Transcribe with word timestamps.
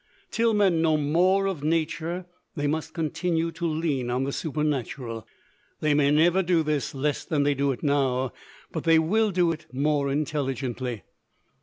Till 0.31 0.55
men 0.55 0.81
know 0.81 0.97
more 0.97 1.45
of 1.45 1.63
Nature, 1.63 2.25
they 2.55 2.65
must 2.65 2.95
continue 2.95 3.51
to 3.51 3.67
lean 3.67 4.09
on 4.09 4.23
the 4.23 4.31
Supernatural. 4.31 5.27
They 5.79 5.93
may 5.93 6.09
never 6.09 6.41
do 6.41 6.63
this 6.63 6.95
less 6.95 7.23
than 7.23 7.43
they 7.43 7.53
do 7.53 7.71
it 7.71 7.83
now; 7.83 8.33
but 8.71 8.83
they 8.83 8.97
will 8.97 9.29
do 9.29 9.51
it 9.51 9.67
more 9.71 10.11
intelligently. 10.11 11.03